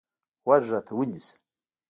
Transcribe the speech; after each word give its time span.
غوږ 0.45 0.63
راته 0.73 0.91
ونیسه. 0.97 1.35